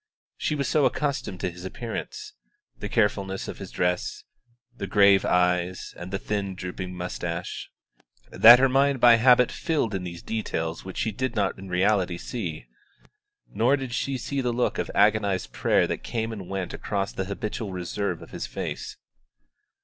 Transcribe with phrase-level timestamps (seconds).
[0.35, 2.33] She was so accustomed to his appearance
[2.75, 4.23] the carefulness of his dress,
[4.75, 7.69] the grave eyes, and the thin, drooping moustache
[8.31, 12.17] that her mind by habit filled in these details which she did not in reality
[12.17, 12.65] see;
[13.47, 17.25] nor did she see the look of agonised prayer that came and went across the
[17.25, 18.97] habitual reserve of his face.